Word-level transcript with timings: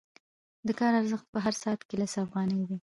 د 0.67 0.69
کار 0.79 0.93
ارزښت 1.01 1.25
په 1.33 1.39
هر 1.45 1.53
ساعت 1.61 1.81
کې 1.87 1.95
لس 2.01 2.13
افغانۍ 2.25 2.61
دی 2.69 2.77